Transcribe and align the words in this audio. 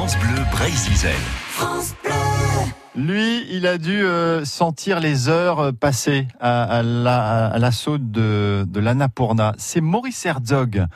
France 0.00 0.16
Bleu 0.18 0.42
Brésil. 0.50 1.10
France 1.50 1.94
Bleu. 2.02 2.12
Lui, 2.94 3.44
il 3.50 3.66
a 3.66 3.76
dû 3.76 4.02
euh, 4.02 4.46
sentir 4.46 4.98
les 4.98 5.28
heures 5.28 5.74
passer 5.74 6.26
à, 6.40 6.62
à 6.78 6.82
la- 6.82 7.48
à 7.48 7.58
l'assaut 7.58 7.98
de, 7.98 8.64
de 8.66 8.80
l'Annapurna. 8.80 9.54
C'est 9.58 9.82
Maurice 9.82 10.24
Herzog, 10.24 10.86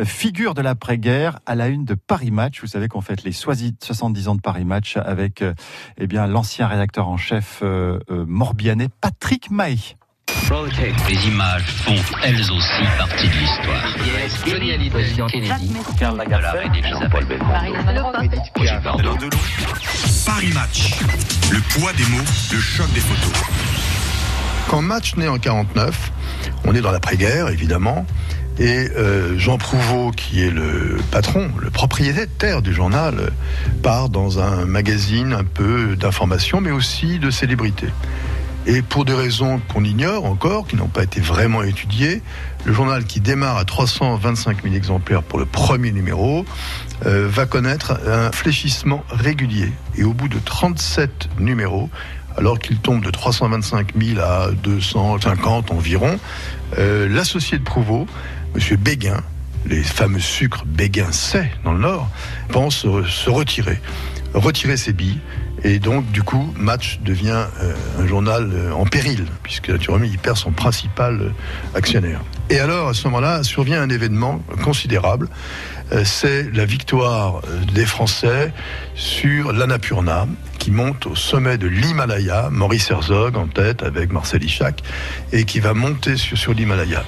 euh, 0.00 0.04
figure 0.04 0.54
de 0.54 0.62
l'après-guerre, 0.62 1.38
à 1.46 1.54
la 1.54 1.68
une 1.68 1.84
de 1.84 1.94
Paris 1.94 2.32
Match. 2.32 2.60
Vous 2.60 2.66
savez 2.66 2.88
qu'on 2.88 3.02
fête 3.02 3.22
les 3.22 3.30
70 3.30 4.26
ans 4.26 4.34
de 4.34 4.40
Paris 4.40 4.64
Match 4.64 4.96
avec 4.96 5.42
euh, 5.42 5.54
eh 5.98 6.08
bien 6.08 6.26
l'ancien 6.26 6.66
rédacteur 6.66 7.06
en 7.06 7.16
chef 7.16 7.60
euh, 7.62 8.00
euh, 8.10 8.24
morbihanais 8.26 8.88
Patrick 9.00 9.52
Mahé. 9.52 9.78
Les 11.08 11.28
images 11.28 11.62
font 11.62 11.94
elles 12.24 12.40
aussi 12.40 12.82
partie 12.98 13.28
de 13.28 13.34
l'histoire. 13.34 13.96
Johnny 14.44 14.72
Hallyday, 14.72 15.04
Kennedy, 15.30 15.72
Karl 15.96 16.16
Lagerfeld, 16.16 16.72
Paris 20.26 20.52
Match. 20.52 20.98
Le 21.52 21.60
poids 21.60 21.92
des 21.92 22.02
mots, 22.06 22.24
le 22.52 22.58
choc 22.58 22.92
des 22.92 22.98
photos. 22.98 23.42
Quand 24.68 24.82
Match 24.82 25.14
naît 25.14 25.28
en 25.28 25.38
49, 25.38 26.10
on 26.64 26.74
est 26.74 26.80
dans 26.80 26.90
l'après-guerre, 26.90 27.48
évidemment. 27.48 28.04
Et 28.58 28.90
euh, 28.96 29.38
Jean 29.38 29.56
Prouveau, 29.56 30.10
qui 30.10 30.42
est 30.42 30.50
le 30.50 30.98
patron, 31.12 31.48
le 31.60 31.70
propriétaire 31.70 32.60
du 32.60 32.74
journal, 32.74 33.30
part 33.84 34.08
dans 34.08 34.40
un 34.40 34.64
magazine 34.64 35.32
un 35.32 35.44
peu 35.44 35.94
d'information, 35.94 36.60
mais 36.60 36.72
aussi 36.72 37.20
de 37.20 37.30
célébrité. 37.30 37.86
Et 38.66 38.82
pour 38.82 39.04
des 39.04 39.14
raisons 39.14 39.60
qu'on 39.72 39.84
ignore 39.84 40.26
encore, 40.26 40.66
qui 40.66 40.76
n'ont 40.76 40.88
pas 40.88 41.02
été 41.02 41.20
vraiment 41.20 41.62
étudiées, 41.62 42.22
le 42.64 42.72
journal 42.72 43.04
qui 43.04 43.20
démarre 43.20 43.56
à 43.56 43.64
325 43.64 44.62
000 44.62 44.74
exemplaires 44.74 45.22
pour 45.22 45.38
le 45.38 45.46
premier 45.46 45.92
numéro 45.92 46.44
euh, 47.06 47.26
va 47.28 47.46
connaître 47.46 47.98
un 48.06 48.30
fléchissement 48.32 49.02
régulier. 49.10 49.72
Et 49.96 50.04
au 50.04 50.12
bout 50.12 50.28
de 50.28 50.38
37 50.38 51.30
numéros, 51.38 51.88
alors 52.36 52.58
qu'il 52.58 52.78
tombe 52.78 53.02
de 53.02 53.10
325 53.10 53.94
000 53.98 54.20
à 54.20 54.50
250 54.50 55.72
environ, 55.72 56.18
euh, 56.78 57.08
l'associé 57.08 57.58
de 57.58 57.64
Prouveau, 57.64 58.06
M. 58.54 58.76
Béguin, 58.76 59.22
les 59.66 59.82
fameux 59.82 60.20
sucres 60.20 60.64
Béguin 60.66 61.12
C 61.12 61.50
dans 61.64 61.72
le 61.72 61.80
Nord, 61.80 62.08
pense 62.50 62.86
se 62.86 63.30
retirer, 63.30 63.80
retirer 64.34 64.76
ses 64.76 64.92
billes. 64.92 65.18
Et 65.62 65.78
donc, 65.78 66.10
du 66.10 66.22
coup, 66.22 66.52
Match 66.56 67.00
devient 67.04 67.44
euh, 67.62 67.74
un 67.98 68.06
journal 68.06 68.50
euh, 68.52 68.72
en 68.72 68.86
péril, 68.86 69.26
puisque 69.42 69.68
naturellement, 69.68 70.06
il 70.10 70.18
perd 70.18 70.36
son 70.36 70.52
principal 70.52 71.20
euh, 71.20 71.30
actionnaire. 71.74 72.22
Et 72.48 72.58
alors, 72.58 72.88
à 72.88 72.94
ce 72.94 73.06
moment-là, 73.08 73.42
survient 73.42 73.82
un 73.82 73.90
événement 73.90 74.42
considérable. 74.62 75.28
C'est 76.04 76.54
la 76.54 76.64
victoire 76.64 77.42
des 77.74 77.84
Français 77.84 78.52
sur 78.94 79.52
l'Annapurna, 79.52 80.28
qui 80.58 80.70
monte 80.70 81.06
au 81.06 81.16
sommet 81.16 81.58
de 81.58 81.66
l'Himalaya, 81.66 82.48
Maurice 82.50 82.92
Herzog 82.92 83.36
en 83.36 83.48
tête 83.48 83.82
avec 83.82 84.12
Marcel 84.12 84.44
Isaac, 84.44 84.82
et 85.32 85.44
qui 85.44 85.58
va 85.58 85.74
monter 85.74 86.16
sur 86.16 86.54
l'Himalaya. 86.54 87.04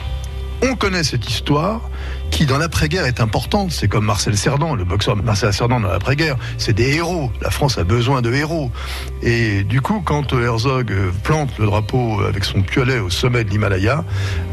On 0.63 0.75
connaît 0.75 1.05
cette 1.05 1.29
histoire 1.29 1.91
qui, 2.33 2.47
dans 2.47 2.59
l'après-guerre, 2.59 3.05
est 3.05 3.21
importante. 3.21 3.71
C'est 3.71 3.87
comme 3.87 4.07
Marcel 4.07 4.37
Cerdan, 4.37 4.75
le 4.75 4.85
boxeur 4.85 5.15
Marcel 5.17 5.53
Cerdan 5.53 5.81
dans 5.81 5.89
l'après-guerre. 5.89 6.37
C'est 6.57 6.73
des 6.73 6.95
héros. 6.95 7.31
La 7.43 7.51
France 7.51 7.79
a 7.79 7.85
besoin 7.85 8.23
de 8.23 8.33
héros. 8.33 8.73
Et 9.23 9.63
du 9.65 9.83
coup, 9.83 10.03
quand 10.05 10.33
Herzog 10.33 10.91
euh, 10.91 11.13
plante 11.23 11.57
le 11.59 11.67
drapeau 11.67 12.23
avec 12.23 12.45
son 12.45 12.63
piolet 12.63 12.99
au 12.99 13.11
sommet 13.11 13.45
de 13.45 13.51
l'Himalaya, 13.51 14.05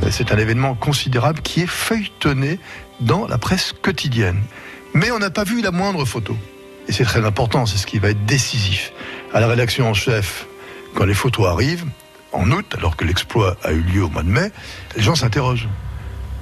euh, 0.03 0.09
c'est 0.11 0.31
un 0.31 0.37
événement 0.37 0.75
considérable 0.75 1.41
qui 1.41 1.61
est 1.61 1.69
feuilletonné 1.69 2.59
dans 2.99 3.25
la 3.27 3.37
presse 3.37 3.73
quotidienne. 3.81 4.41
Mais 4.93 5.09
on 5.11 5.19
n'a 5.19 5.29
pas 5.29 5.45
vu 5.45 5.61
la 5.61 5.71
moindre 5.71 6.03
photo. 6.03 6.35
Et 6.89 6.91
c'est 6.91 7.05
très 7.05 7.25
important, 7.25 7.65
c'est 7.65 7.77
ce 7.77 7.87
qui 7.87 7.97
va 7.97 8.09
être 8.09 8.25
décisif. 8.25 8.91
À 9.33 9.39
la 9.39 9.47
rédaction 9.47 9.89
en 9.89 9.93
chef, 9.93 10.47
quand 10.95 11.05
les 11.05 11.13
photos 11.13 11.47
arrivent, 11.47 11.85
en 12.33 12.51
août, 12.51 12.75
alors 12.77 12.97
que 12.97 13.05
l'exploit 13.05 13.55
a 13.63 13.71
eu 13.71 13.81
lieu 13.81 14.03
au 14.03 14.09
mois 14.09 14.23
de 14.23 14.29
mai, 14.29 14.51
les 14.97 15.01
gens 15.01 15.15
s'interrogent. 15.15 15.69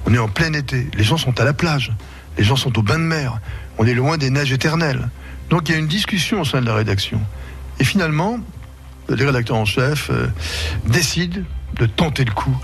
On 0.08 0.14
est 0.14 0.18
en 0.18 0.28
plein 0.28 0.54
été, 0.54 0.86
les 0.96 1.04
gens 1.04 1.18
sont 1.18 1.38
à 1.38 1.44
la 1.44 1.52
plage, 1.52 1.92
les 2.38 2.44
gens 2.44 2.56
sont 2.56 2.78
au 2.78 2.82
bain 2.82 2.98
de 2.98 3.04
mer, 3.04 3.40
on 3.76 3.84
est 3.84 3.92
loin 3.92 4.16
des 4.16 4.30
neiges 4.30 4.52
éternelles. 4.52 5.10
Donc 5.50 5.68
il 5.68 5.72
y 5.72 5.74
a 5.74 5.78
une 5.78 5.86
discussion 5.86 6.40
au 6.40 6.44
sein 6.46 6.62
de 6.62 6.66
la 6.66 6.74
rédaction. 6.74 7.20
Et 7.78 7.84
finalement, 7.84 8.40
les 9.10 9.22
rédacteurs 9.26 9.58
en 9.58 9.66
chef 9.66 10.08
euh, 10.08 10.28
décident 10.86 11.42
de 11.74 11.84
tenter 11.84 12.24
le 12.24 12.30
coup, 12.30 12.56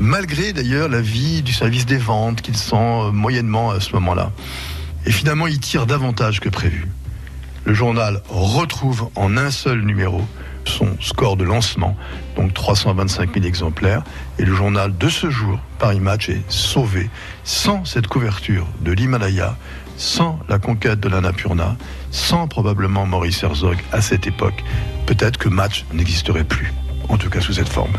malgré 0.00 0.52
d'ailleurs 0.52 0.88
l'avis 0.88 1.42
du 1.42 1.52
service 1.52 1.86
des 1.86 1.98
ventes 1.98 2.42
qu'ils 2.42 2.56
sent 2.56 2.74
euh, 2.74 3.12
moyennement 3.12 3.70
à 3.70 3.78
ce 3.78 3.92
moment-là. 3.92 4.32
Et 5.06 5.12
finalement, 5.12 5.46
ils 5.46 5.60
tirent 5.60 5.86
davantage 5.86 6.40
que 6.40 6.48
prévu. 6.48 6.88
Le 7.64 7.74
journal 7.74 8.22
retrouve 8.28 9.08
en 9.14 9.36
un 9.36 9.52
seul 9.52 9.82
numéro 9.82 10.26
son 10.68 10.88
score 11.00 11.36
de 11.36 11.44
lancement, 11.44 11.96
donc 12.36 12.54
325 12.54 13.34
000 13.34 13.46
exemplaires. 13.46 14.02
Et 14.38 14.44
le 14.44 14.54
journal 14.54 14.96
de 14.96 15.08
ce 15.08 15.30
jour, 15.30 15.58
Paris 15.78 16.00
Match, 16.00 16.28
est 16.28 16.42
sauvé 16.48 17.10
sans 17.44 17.84
cette 17.84 18.06
couverture 18.06 18.66
de 18.80 18.92
l'Himalaya, 18.92 19.56
sans 19.96 20.38
la 20.48 20.58
conquête 20.58 21.00
de 21.00 21.08
l'Annapurna, 21.08 21.76
sans 22.10 22.46
probablement 22.46 23.06
Maurice 23.06 23.42
Herzog 23.42 23.78
à 23.92 24.00
cette 24.00 24.26
époque. 24.26 24.62
Peut-être 25.06 25.38
que 25.38 25.48
Match 25.48 25.84
n'existerait 25.92 26.44
plus, 26.44 26.72
en 27.08 27.16
tout 27.16 27.30
cas 27.30 27.40
sous 27.40 27.54
cette 27.54 27.68
forme. 27.68 27.96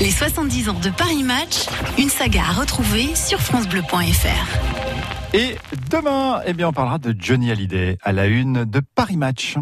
Les 0.00 0.10
70 0.10 0.68
ans 0.70 0.80
de 0.80 0.90
Paris 0.90 1.22
Match, 1.22 1.66
une 1.98 2.08
saga 2.08 2.42
à 2.48 2.52
retrouver 2.52 3.14
sur 3.14 3.40
francebleu.fr. 3.40 5.34
Et 5.34 5.56
demain, 5.90 6.40
eh 6.46 6.52
bien, 6.52 6.68
on 6.68 6.72
parlera 6.72 6.98
de 6.98 7.14
Johnny 7.18 7.50
Hallyday 7.50 7.98
à 8.02 8.12
la 8.12 8.26
une 8.26 8.64
de 8.64 8.80
Paris 8.80 9.16
Match. 9.16 9.56